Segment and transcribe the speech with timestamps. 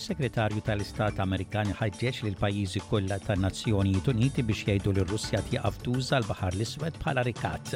[0.06, 6.16] segretarju tal-Istat Amerikan li l pajjiżi kollha tan-Nazzjonijiet Uniti biex jgħidu li Russja tjaqaf tuża
[6.20, 7.74] l-Baħar l-Iswed bħala rikat.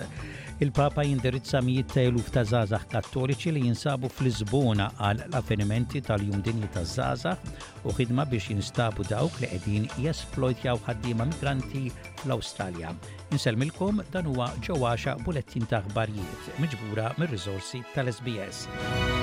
[0.61, 6.69] Il-Papa jindirizza mijiet ta' eluf ta' zazax kattoliċi li jinsabu fl-Lisbona għal l-avvenimenti tal-jum dinji
[6.73, 7.39] ta' zazax
[7.85, 11.89] u ħidma biex jinstabu dawk li qegħdin jesplojtjaw ħaddiema migranti
[12.23, 12.95] fl-Awstralja.
[13.37, 19.14] Inselmilkom dan huwa ġewwaxa bulettin ta' aħbarijiet miġbura mir-riżorsi tal-SBS.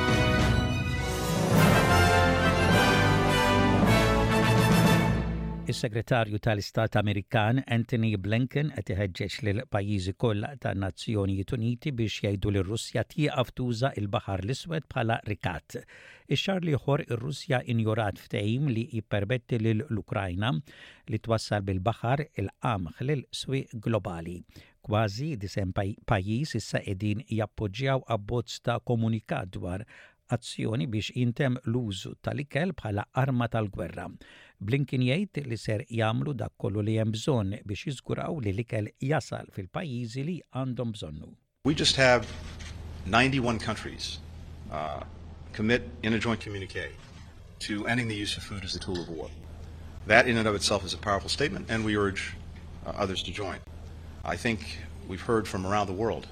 [5.67, 12.63] Is-Segretarju tal-Istat Amerikan Anthony Blinken qed iħeġġeġ lil pajjiżi kollha tan-Nazzjonijiet Uniti biex jgħidu li
[12.69, 15.77] Russja tieqaf tuża l-Baħar l-Iswed bħala rikat.
[16.33, 20.49] Ix-xar li ħor ir-Russja injorat ftehim li jippermetti lil l-Ukrajna
[21.13, 24.39] li twassal bil-baħar il-qamħ lil swieq globali
[24.81, 29.85] kważi disem pajjiż issa qegħdin jappoġġjaw abbozz ta' komunikat dwar
[30.31, 34.09] azzjoni biex jintem l-użu tal-ikel bħala arma tal-gwerra.
[34.61, 39.47] Blinken jgħid li ser jagħmlu dak kollu li hemm bżonn biex jiżguraw li l-ikel jasal
[39.55, 41.29] fil-pajjiżi li għandhom bżonnu.
[41.69, 42.27] We just have
[43.07, 44.19] 91 countries
[44.69, 45.01] uh,
[45.57, 46.85] commit in a joint communique
[47.67, 49.31] to ending the use of food as a tool of war.
[50.05, 52.35] That in and of itself is a powerful statement, and we urge
[52.85, 53.57] uh, others to join.
[54.23, 54.77] I think
[55.09, 56.27] we've heard from around the world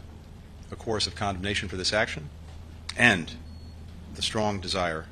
[0.72, 2.30] a chorus of condemnation for this action
[2.96, 3.34] and
[4.14, 5.06] the strong desire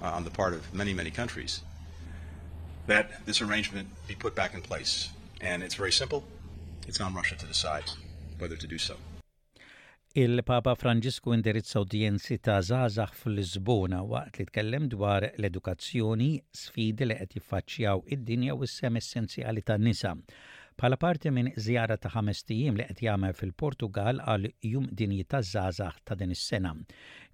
[0.00, 1.62] uh, on the part of many, many countries
[2.86, 5.10] that this arrangement be put back in place.
[5.40, 6.24] And it's very simple.
[6.86, 7.84] It's on Russia to decide
[8.38, 8.96] whether to do so.
[10.14, 17.36] Il-Papa Franġisku indirizza udjenzi ta' zazax fil-Lisbona waqt li tkellem dwar l-edukazzjoni sfidi li qed
[17.36, 20.16] jiffaċċjaw id-dinja u s-sem essenzjali tan-nisa.
[20.80, 25.42] Pala parti minn zjara ta' ħames tijiem li qed jagħmel fil-Portugal għal jum dinji ta'
[25.44, 26.70] zazax ta' din is-sena.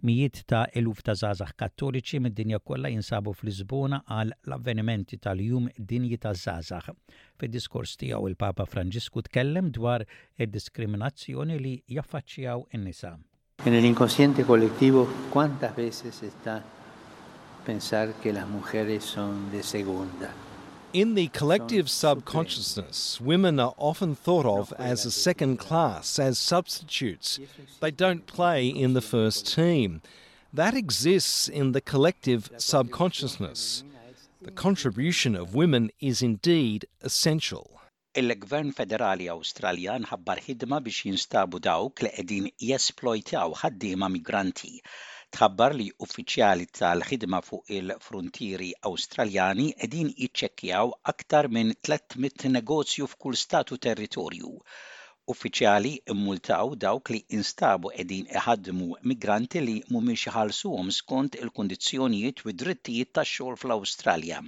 [0.03, 6.33] Mijiet ta' eluf ta' zazax kattoliċi mid-dinja kollha jinsabu fl-Lisbona għal l-avvenimenti tal-jum dinji ta'
[6.35, 6.91] zazax.
[7.39, 10.03] Fid-diskors tiegħu il-Papa Franġisku tkellem dwar
[10.43, 13.13] id-diskriminazzjoni li jaffaċċjaw in-nisa.
[13.63, 16.59] En el inconsciente colectivo, ¿cuántas veces está
[17.65, 20.35] pensar que las mujeres son de segunda?
[21.03, 27.39] In the collective subconsciousness, women are often thought of as a second class, as substitutes.
[27.81, 30.01] They don't play in the first team.
[30.55, 33.85] That exists in the collective subconsciousness.
[34.41, 37.67] The contribution of women is indeed essential.
[38.17, 44.79] il-Gvern Federali Awstraljan ħabbar ħidma biex jinstabu dawk li qegħdin ħaddiema migranti
[45.35, 53.79] tħabbar li uffiċjali tal-ħidma fuq il-frontieri Awstraljani edin jiċċekkjaw aktar minn 300 negozju f'kull statu
[53.87, 54.53] territorju.
[55.35, 63.13] Uffiċjali immultaw dawk li instabu edin iħadmu migranti li mumiex ħalsuhom skont il-kondizzjonijiet u drittijiet
[63.19, 64.39] tax-xogħol fl-Awstralja.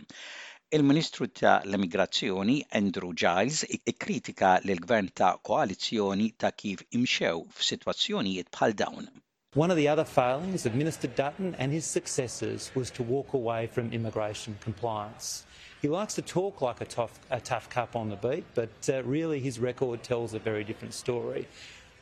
[0.79, 9.13] Il-Ministru ta' l-Immigrazzjoni Andrew Giles ikkritika l-Gvern ta' Koalizzjoni ta' kif imxew f'sitwazzjonijiet bħal dawn.
[9.55, 13.67] One of the other failings of Minister Dutton and his successors was to walk away
[13.67, 15.47] from immigration compliance.
[15.81, 19.03] He likes to talk like a tough, a tough cup on the beat, but uh,
[19.05, 21.49] really his record tells a very different story.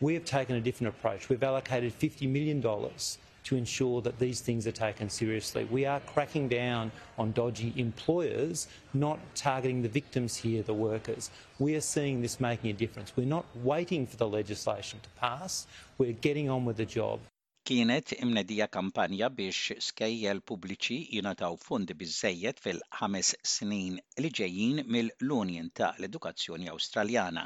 [0.00, 1.28] We have taken a different approach.
[1.28, 5.68] We've allocated $50 million to ensure that these things are taken seriously.
[5.70, 11.30] We are cracking down on dodgy employers, not targeting the victims here, the workers.
[11.60, 13.16] We are seeing this making a difference.
[13.16, 17.20] We're not waiting for the legislation to pass, we're getting on with the job.
[17.68, 25.08] kienet imnedija kampanja biex skejjel pubbliċi jingħataw fondi biżejjed fil-ħames snin li ġejjin mill
[25.56, 27.44] ta tal-Edukazzjoni Awstraljana.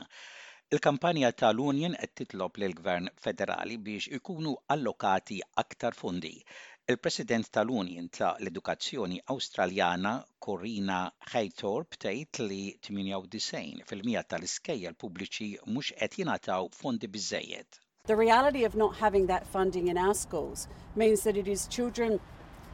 [0.77, 6.35] Il-kampanja tal-Unjen qed titlob lill gvern federali biex ikunu allokati aktar fondi.
[6.95, 10.15] Il-President tal-Unjen ta' l-Edukazzjoni Awstraljana
[10.49, 11.01] Corina
[11.33, 12.63] Hejtorp tgħid li
[12.93, 17.87] 98% fil-mija tal-iskejjel pubbliċi mhux qed jingħataw fondi biżejjed.
[18.07, 20.67] The reality of not having that funding in our schools
[20.97, 22.19] means that it is children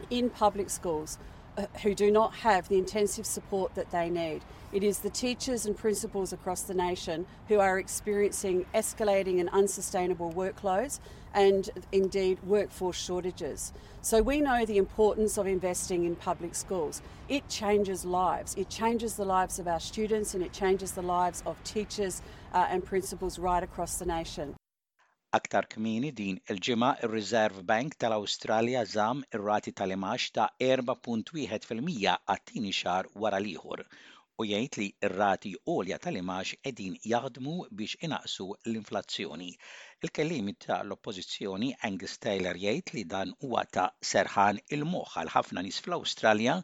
[0.08, 1.18] in public schools
[1.58, 4.42] uh, who do not have the intensive support that they need.
[4.72, 10.32] It is the teachers and principals across the nation who are experiencing escalating and unsustainable
[10.32, 11.00] workloads
[11.34, 13.72] and indeed workforce shortages.
[14.02, 17.02] So we know the importance of investing in public schools.
[17.28, 18.54] It changes lives.
[18.54, 22.22] It changes the lives of our students and it changes the lives of teachers
[22.54, 24.54] uh, and principals right across the nation.
[25.36, 31.76] Aktar kmini din il-ġimgħa ir-Reserve Bank tal-Awstralja żamm ir-rati tal-imax ta' 4.1%
[32.12, 33.86] għat-tieni xahar wara l-ieħor
[34.38, 39.46] u jgħid li r-rati għolja tal-imax qegħdin jaħdmu biex inaqsu l-inflazzjoni.
[40.04, 46.58] Il-kellim tal-oppożizzjoni Angus Taylor jgħid li dan huwa ta' serħan il-moħħ għal ħafna nies fl-Awstralja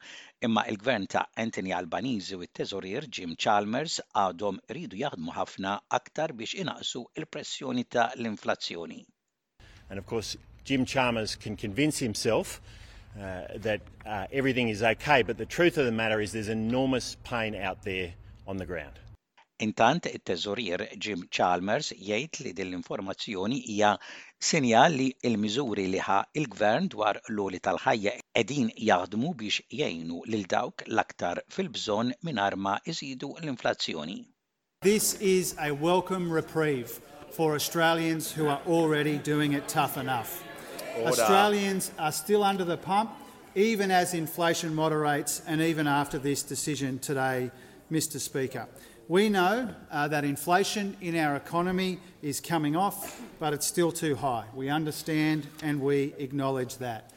[0.48, 6.60] imma il-gvern ta' Anthony Albanese u t-teżorir Jim Chalmers għadhom ridu jaħdmu ħafna aktar biex
[6.66, 9.00] inaqsu l pressjoni ta' l-inflazzjoni.
[9.88, 12.60] And of course, Jim Chalmers can convince himself
[13.20, 17.16] uh, that uh, everything is okay, but the truth of the matter is there's enormous
[17.24, 18.14] pain out there
[18.46, 18.98] on the ground.
[19.60, 23.92] Intant, il teżurier Jim Chalmers jgħid li din informazzjoni hija
[24.42, 30.48] sinjal li il miżuri li ħa il-gvern dwar l-oli tal-ħajja edin jaħdmu biex jgħinu lil
[30.50, 34.18] dawk l-aktar fil bżon mingħajr arma iżidu l-inflazzjoni.
[34.80, 36.98] This is a welcome reprieve
[37.30, 40.42] for Australians who are already doing it tough enough.
[40.96, 41.08] Order.
[41.10, 43.12] Australians are still under the pump,
[43.54, 47.50] even as inflation moderates and even after this decision today,
[47.90, 48.20] Mr.
[48.20, 48.68] Speaker.
[49.08, 54.16] We know uh, that inflation in our economy is coming off, but it's still too
[54.16, 54.44] high.
[54.54, 57.10] We understand and we acknowledge that.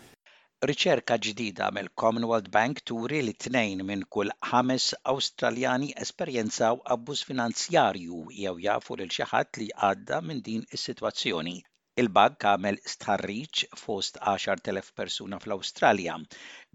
[0.66, 8.24] Riċerka ġdida mill Commonwealth Bank turi li tnejn minn kull ħames Awstraljani esperjenzaw abbuż finanzjarju
[8.40, 11.58] jew jafu lil xi ħadd li għadda minn din is-sitwazzjoni.
[12.02, 16.16] il bag għamel stħarriċ fost 10.000 persuna fl-Awstralja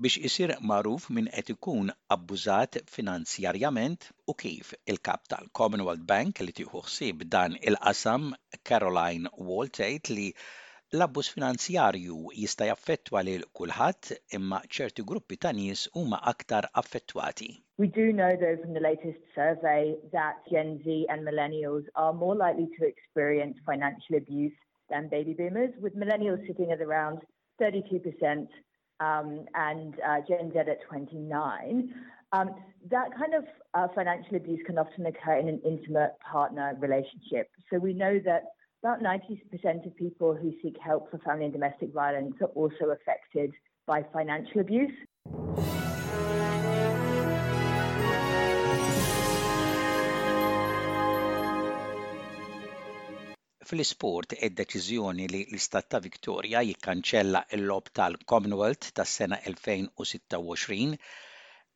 [0.01, 6.81] biex isir magħruf minn qed ikun abbużat finanzjarjament u kif il-kap tal-Commonwealth Bank li tieħu
[6.87, 8.31] ħsieb dan il-qasam
[8.71, 9.69] Caroline Wall
[10.15, 10.31] li
[10.99, 17.51] l-abbuż finanzjarju jista' jaffettwa lil kulħadd imma ċerti gruppi ta' nies huma aktar affettwati.
[17.83, 22.35] We do know though from the latest survey that Gen Z and millennials are more
[22.35, 24.57] likely to experience financial abuse
[24.91, 27.21] than baby boomers, with millennials sitting at around
[27.63, 28.03] 32%
[28.99, 31.95] um, and uh, Gen Z at 29.
[32.33, 32.51] Um,
[32.91, 33.45] that kind of
[33.75, 37.49] uh, financial abuse can often occur in an intimate partner relationship.
[37.73, 38.43] So we know that
[38.85, 43.51] about 90% of people who seek help for family and domestic violence are also affected
[43.87, 44.93] by financial abuse.
[53.71, 60.97] Fl-isport, id-deċiżjoni li l-Istat ta' Victoria jikkanċella l-lob tal-Commonwealth tas-sena 2026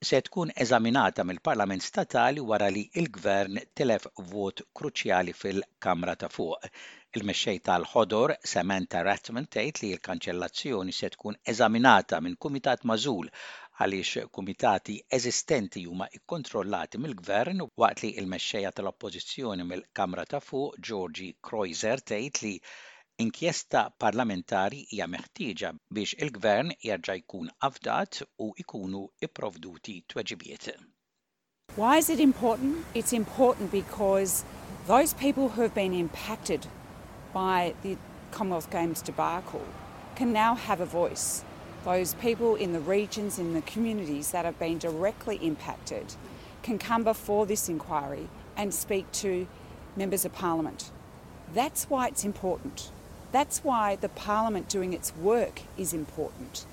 [0.09, 6.67] se tkun eżaminata mill-Parlament Statali wara li il-Gvern telef vot kruċjali fil-Kamra ta' Fuq.
[7.17, 13.31] Il-mexxej tal-ħodor Samantha Ratman tgħid li l-kanċellazzjoni se tkun eżaminata minn Kumitat Mażul
[13.83, 21.99] għaliex kumitati eżistenti huma ikkontrollati mill-gvern waqt li l-mexxejja tal-Oppożizzjoni mill-Kamra ta' Fuq Georgi Kreuzer
[21.99, 22.53] tgħid li
[23.25, 30.71] inkjesta parlamentari hija meħtieġa biex il-gvern jerġa' jkun avdat u jkunu ipprovduti tweġibiet.
[31.75, 32.85] Why is it important?
[32.95, 34.45] It's important because
[34.87, 36.69] those people who have been impacted
[37.33, 37.97] by the
[38.31, 39.67] Commonwealth Games debacle
[40.15, 41.45] can now have a voice.
[41.85, 46.07] Those people in the regions, in the communities that have been directly impacted
[46.63, 48.27] can come before this inquiry
[48.57, 49.47] and speak to
[49.95, 50.91] members of parliament.
[51.53, 52.91] That's why it's important.
[53.33, 56.65] That's why the parliament doing its work is important.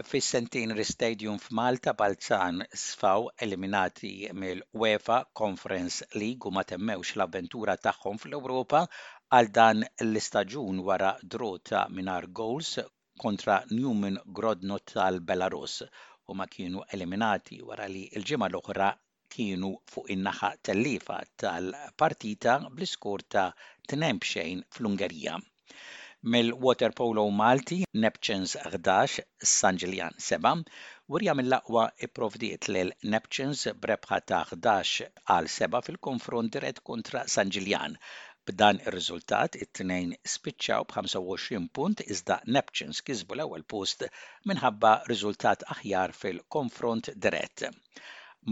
[0.00, 8.86] Fis-Centenary Stadium f'Malta Balzan sfaw eliminati mill-UEFA Conference League u ma temmewx l-avventura tagħhom fl-Ewropa
[9.40, 12.78] għal dan l-istaġun wara drota minar goals
[13.22, 15.76] kontra Newman Grodno tal-Belarus
[16.30, 18.88] u ma kienu eliminati wara li il-ġimgħa l-oħra
[19.34, 23.44] kienu fuq in-naħa tal-lifa tal-partita bl iskur ta'
[23.92, 25.36] tnempxejn fl-Ungerija.
[26.32, 30.54] Mill-Water Polo Malti, Neptunes 11, San Ġiljan 7,
[31.12, 32.82] Wirja mill-laqwa iprovdiet l
[33.14, 37.98] Neptunes brebħa ta' 11 għal 7 fil-konfront dirett kontra San giljan
[38.50, 44.02] B'dan ir-riżultat it-tnejn spiċċaw b'25 punt iżda Neptunes kisbu l-ewwel post
[44.52, 47.64] minħabba riżultat aħjar fil-konfront dirett.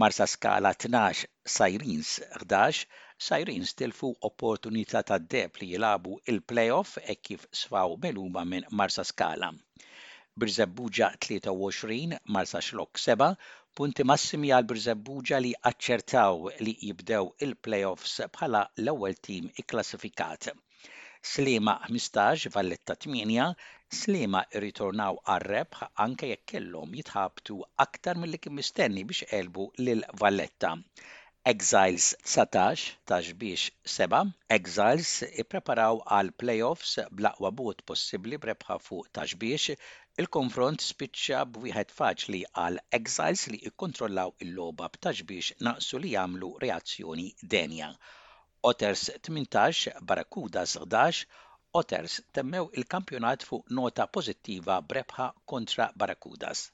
[0.03, 2.81] Marsa skala 12 Sirens 11
[3.29, 9.51] Sirens tilfu opportunità ta' deb li jilabu il-playoff e kif sfaw meluma minn Marsa skala.
[10.41, 11.95] Birzebbuġa 23
[12.35, 13.25] Marsa xlok 7,
[13.77, 20.49] punti massimi għal Birzebbuġa li aċċertaw li jibdew il-playoffs bħala l-ewwel tim ikklassifikat.
[21.33, 23.47] Slima 15 Valletta 8,
[24.01, 30.73] Slima ritornaw għal-rebħ anke jekk kellhom jitħabtu aktar mill-li kien mistenni biex qelbu lil Valletta.
[31.51, 39.77] Exiles 19 taġbiex 7, Exiles ippreparaw għal playoffs blaqwa but possibbli brebħa fuq taġbiex
[40.21, 47.29] Il-konfront spiċċa b'wieħed faċli għal exiles li jikkontrollaw il-logħba b'tax biex naqsu li jagħmlu reazzjoni
[47.55, 47.87] denja.
[48.71, 51.23] Otters 18, Barakuda 11,
[51.83, 56.67] Otters temmew il-kampjonat fuq nota pożittiva brebħa kontra Barakudas.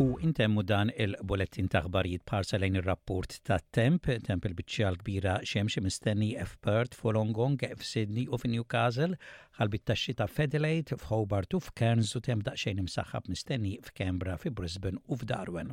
[0.00, 1.82] U intemmu dan il-bulletin ta'
[2.30, 9.18] parsa lejn ir-rapport ta' temp, temp il-biċċja l-kbira xemx mistenni f'Perth, f'Olongong, f'Sydney u f'Newcastle,
[9.58, 15.18] ħalbit taxxi ta' f'Adelaide, f'Hobart u f'Cairns u temp xejn imsaħħab mistenni f'Kembra, f'Brisbane u
[15.18, 15.72] f'Darwin.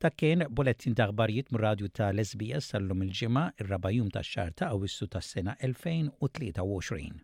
[0.00, 4.70] Ta' kien bulletin ta' ħbarijiet radju ta' Lesbija sal lum il-ġimgħa ir-rabajum ta' xar ta'
[4.72, 7.20] Awissu tas-sena 2023.